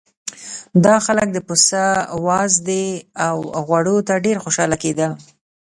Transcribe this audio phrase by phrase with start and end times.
[0.85, 1.83] دا خلک د پسه
[2.27, 2.87] وازدې
[3.27, 5.11] او غوړو ته ډېر خوشاله کېدل.